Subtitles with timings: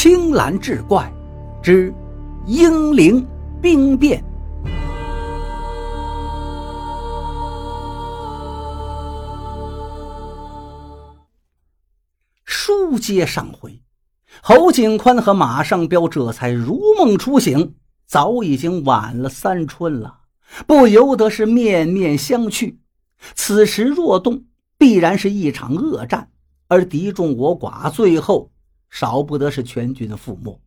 [0.00, 1.12] 青蓝志怪
[1.60, 1.92] 之
[2.46, 3.26] 英灵
[3.60, 4.24] 兵变。
[12.44, 13.82] 书接上回，
[14.40, 17.74] 侯景宽和马尚彪这才如梦初醒，
[18.06, 20.20] 早已经晚了三春了，
[20.64, 22.76] 不由得是面面相觑。
[23.34, 24.44] 此时若动，
[24.78, 26.30] 必然是一场恶战，
[26.68, 28.52] 而敌众我寡，最后。
[28.90, 30.60] 少不得是全军覆没，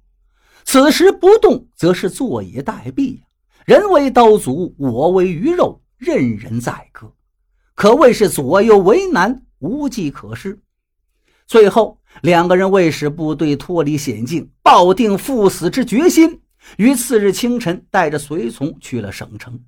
[0.63, 3.23] 此时不动，则是坐以待毙呀！
[3.65, 7.11] 人为刀俎，我为鱼肉，任人宰割，
[7.75, 10.59] 可谓是左右为难，无计可施。
[11.47, 16.41] 最后，两个人为使部队脱离险境，抱定赴死之决心，
[16.77, 19.59] 于次日清晨带着随从去了省城。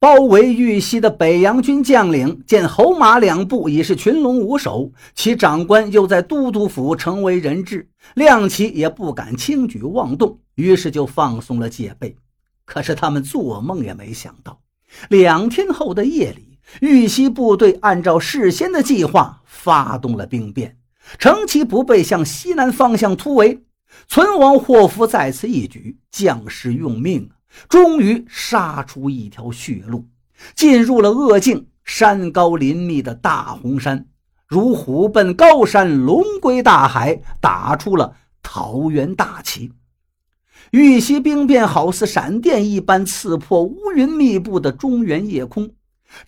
[0.00, 12.16] 包围玉溪的北洋军将领见侯马两部已是群龙无首，其长官又在都督府成为人质，亮旗也不敢轻举妄动，于是就放松了戒备。
[12.64, 14.62] 可是他们做梦也没想到，
[15.10, 20.78] 两天后的夜里，玉溪部队按照事先的计划发动了兵变，
[21.18, 23.64] 乘其不备向西南方向突围。
[24.08, 27.36] 存亡祸福在此一举，将士用命啊！
[27.68, 30.06] 终于杀出一条血路，
[30.54, 31.66] 进入了恶境。
[31.82, 34.06] 山高林密的大红山，
[34.46, 39.72] 如虎奔高山，龙归大海，打出了桃园大旗。
[40.70, 45.72] 玉溪兵变好似闪电一般刺破乌云密布的中原夜空。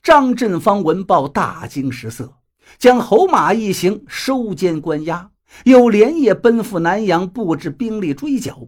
[0.02, 2.32] 张振芳闻报大惊失色，
[2.76, 5.30] 将侯马一行收监关押，
[5.64, 8.66] 又连夜奔赴南阳，布置兵力追剿。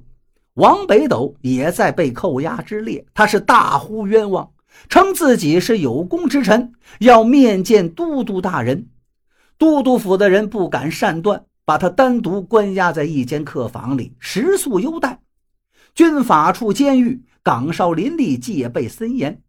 [0.55, 4.53] 王北斗也在被扣押之列，他是大呼冤枉，
[4.89, 8.87] 称自己是有功之臣，要面见都督大人。
[9.59, 15.19] 都督府的人不敢擅断，把他单独关押在一间客房里，食宿优待。
[15.93, 19.43] 军法处监狱岗哨林立，戒备森严。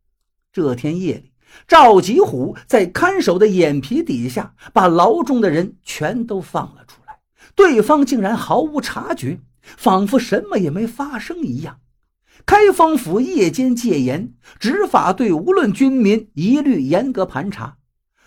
[0.52, 1.32] 这天夜里，
[1.68, 7.20] 赵吉虎在看守的眼皮底下，把牢中的人全都放了出来，
[7.54, 9.40] 对方竟然毫无察觉。
[9.78, 11.80] 仿佛什么也没发生一样。
[12.46, 17.78] 开封府夜间戒严，执法队无论军民一律严格盘查。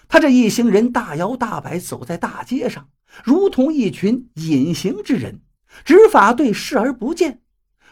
[0.09, 2.89] 他这一行人大摇大摆走在大街上，
[3.23, 5.43] 如同一群隐形之人，
[5.85, 7.43] 执法队视而不见。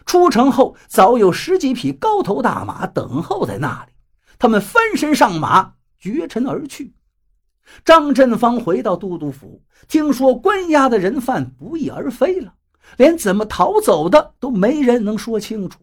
[0.07, 3.93] 出城后，早有十几匹高头大马等候在那里。
[4.39, 6.95] 他们翻身上马，绝尘而去。
[7.85, 12.55] 张振芳回到都督府，听说关押的人犯不翼而飞了。
[12.97, 15.79] 连怎么逃走的都没人能说清楚，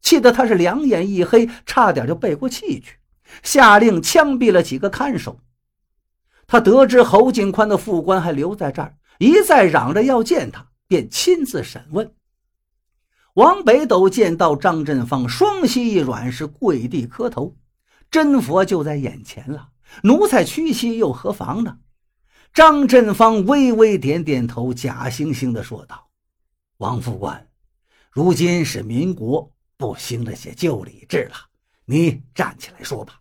[0.00, 2.96] 气得他是两眼一黑，差点就背过气去，
[3.42, 5.38] 下令枪毙了几个看守。
[6.46, 12.12] 他得知侯景宽的副官还留在这儿，一再嚷着要见他，便亲自审问。
[13.34, 17.54] 王北斗见到张振芳，双膝一软，是跪地磕头
[18.10, 19.68] ：“真佛就在眼前了，
[20.04, 21.78] 奴才屈膝又何妨呢？”
[22.54, 26.05] 张振芳微微点点头，假惺惺地说道。
[26.78, 27.48] 王副官，
[28.10, 31.36] 如今是民国不兴那些旧礼制了，
[31.86, 33.20] 你站起来说吧。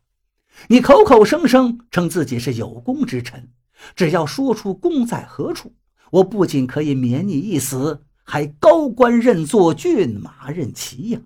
[0.67, 3.49] 你口口声声称自己是有功之臣，
[3.95, 5.73] 只要说出功在何处，
[6.11, 11.21] 我不仅可以免你一死，还高官任座，骏马任骑呀！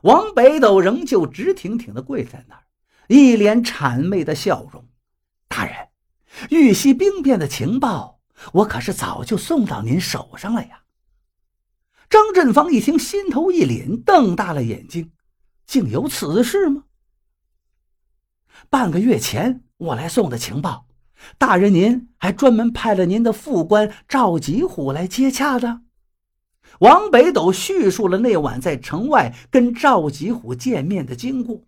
[0.00, 2.62] 王北斗仍旧直挺挺地跪在那儿，
[3.08, 4.88] 一脸谄媚的笑容。
[5.46, 5.88] 大人，
[6.50, 8.20] 玉溪兵变的情报，
[8.52, 10.84] 我可是早就送到您手上了呀。
[12.08, 15.12] 张振芳一听，心头一凛，瞪大了眼睛
[15.66, 16.84] ：“竟有此事吗？
[18.70, 20.86] 半个月前我来送的情报，
[21.36, 25.82] 大人您还专门派了您的副官赵吉虎来接洽的。”
[26.80, 31.67] 王北斗叙述了那晚在城外跟赵吉虎见面的经过。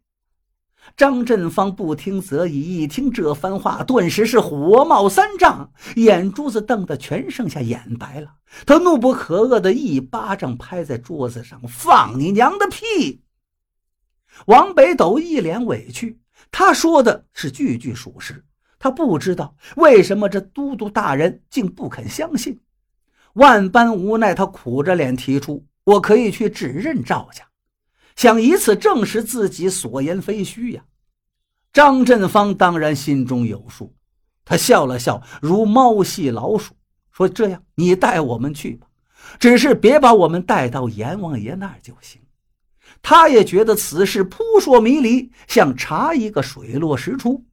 [0.96, 8.34] 张振芳不听则已，一听这番话，顿时是火冒三丈，眼珠子瞪得全剩下眼白了。
[8.66, 13.22] 他怒不可遏的一巴掌拍在桌子上：“放你娘的屁！”
[14.46, 16.18] 王北斗一脸委屈，
[16.50, 18.44] 他说的是句句属实。
[18.78, 22.58] 他不知道为什么这都督大人竟不肯相信，
[23.34, 27.44] 万般无奈，他苦着脸提出：“我可以去指认赵家。”
[28.16, 30.84] 想以此证实自己所言非虚呀！
[31.72, 33.94] 张振芳当然心中有数，
[34.44, 36.74] 他笑了笑，如猫戏老鼠，
[37.12, 38.86] 说：“这样，你带我们去吧，
[39.38, 42.20] 只是别把我们带到阎王爷那儿就行。”
[43.02, 47.44] 他也觉得此事扑朔迷离，想查一个水落石出。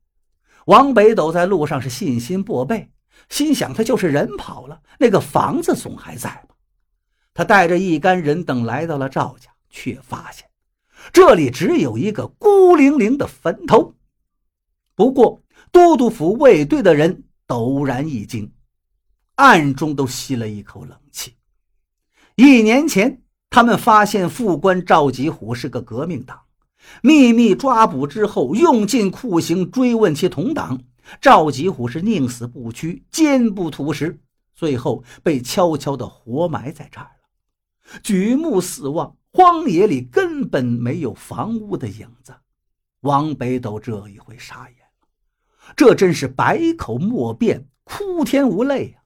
[0.66, 2.90] 王北斗在路上是信心薄备，
[3.30, 6.56] 心想他就是人跑了，那个房子总还在吧？
[7.34, 10.48] 他带着一干人等来到了赵家，却发现
[11.14, 13.94] 这里只有一个孤零零的坟头。
[14.96, 15.42] 不过，
[15.72, 18.52] 都督府卫队的人陡然一惊，
[19.36, 21.36] 暗中都吸了一口冷气。
[22.36, 26.42] 一年前，他们发现副官赵吉虎是个革命党，
[27.02, 30.82] 秘密抓捕之后，用尽酷刑追问其同党。
[31.22, 34.20] 赵吉虎是宁死不屈，坚不吐实，
[34.54, 38.00] 最后被悄悄地活埋在这儿了。
[38.04, 42.34] 举目四望，荒野里根本没有房屋的影子。
[43.02, 45.08] 王北斗这一回傻眼了。
[45.76, 49.06] 这真是百口莫辩，哭天无泪啊！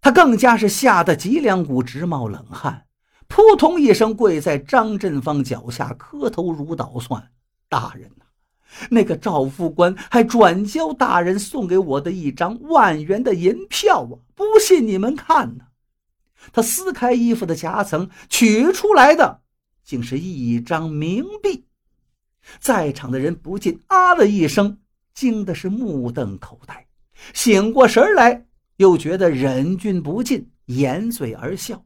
[0.00, 2.86] 他更加是吓得脊梁骨直冒冷汗，
[3.26, 7.30] 扑通一声跪在张振芳脚下，磕头如捣蒜
[7.68, 8.24] ：“大人呐，
[8.88, 14.16] 那个赵副官还转交大人送给我的一张万元的银票啊！
[14.34, 15.64] 不信你们看呢。”
[16.52, 19.42] 他撕开衣服的夹层，取出来的
[19.84, 21.66] 竟是一张冥币。
[22.60, 24.78] 在场的人不禁啊了一声。
[25.14, 26.86] 惊的是目瞪口呆，
[27.34, 28.46] 醒过神来，
[28.76, 31.84] 又觉得忍俊不禁，掩嘴而笑，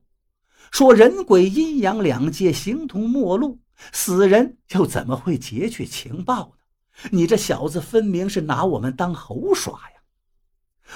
[0.70, 3.58] 说：“人鬼阴阳两界形同陌路，
[3.90, 7.08] 死人又怎么会截取情报呢？
[7.10, 10.02] 你这小子分明是拿我们当猴耍呀！”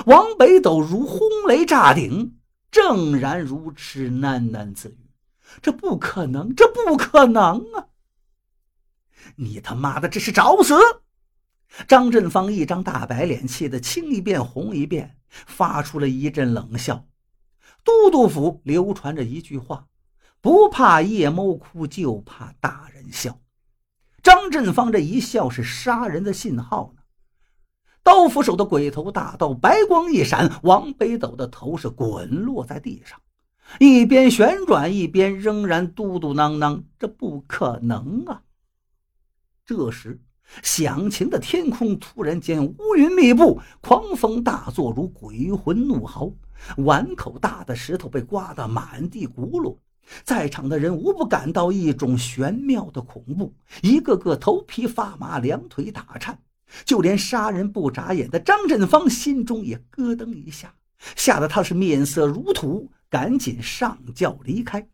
[0.05, 2.37] 王北斗如轰雷炸顶，
[2.71, 5.11] 正然如痴，喃喃自语
[5.63, 7.87] ：“这不可能，这不可能啊！
[9.37, 10.75] 你他妈的这是找死！”
[11.89, 17.07] 张振芳一张大白脸，气得青一遍红一遍，发出了一阵冷笑。
[17.85, 19.87] 都督府流传着一句话
[20.43, 23.41] ：“不怕夜猫哭，就怕大人笑。”
[24.23, 26.96] 张振芳这一笑是杀人的信号。
[28.07, 33.21] 刀斧手的鬼头大刀，白光一闪，往北斗的头是滚落在地上，
[33.81, 38.43] 一边旋转一边仍然嘟嘟囔囔：“这不可能啊！”
[39.67, 40.21] 这时。
[40.63, 46.31] 响晴的天空突然间乌云密布，狂风大作，如鬼魂怒嚎。
[46.77, 49.77] 碗口大的石头被刮得满地轱辘，
[50.23, 56.39] 在场的人无不感到一种玄妙的恐怖，一个个头皮发麻，两腿打颤。
[56.85, 60.75] 就连杀人不眨眼的张振芳心中也咯噔一下，
[61.15, 64.89] 吓得他是面色如土，赶紧上轿离开。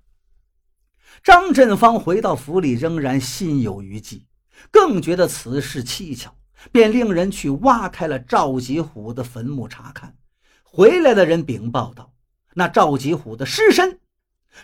[1.22, 4.26] 张振芳回到府里，仍然心有余悸。
[4.70, 6.30] 更觉得此事蹊跷，
[6.70, 10.16] 便令人去挖开了赵吉虎的坟墓查看。
[10.62, 12.14] 回来的人禀报道
[12.54, 13.98] ：“那赵吉虎的尸身，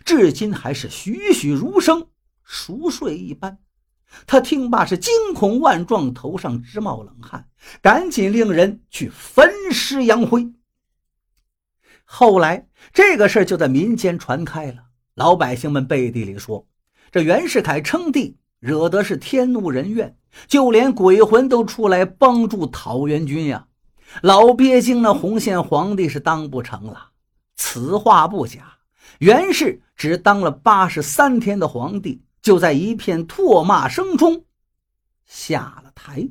[0.05, 2.07] 至今还是栩栩如生，
[2.45, 3.59] 熟睡一般。”
[4.27, 7.49] 他听罢是惊恐万状，头上直冒冷汗，
[7.83, 10.53] 赶紧令人去焚尸扬灰。
[12.05, 14.79] 后来这个事就在民间传开了，
[15.15, 16.67] 老百姓们背地里说，
[17.11, 18.37] 这袁世凯称帝。
[18.61, 20.17] 惹得是天怒人怨，
[20.49, 23.69] 就连鬼魂都出来帮助讨袁军呀！
[24.21, 27.11] 老鳖精那红线皇帝是当不成了。
[27.55, 28.79] 此话不假，
[29.21, 34.47] 袁氏只当了八十三天的皇帝，就在一片唾骂声中
[35.27, 36.31] 下了台。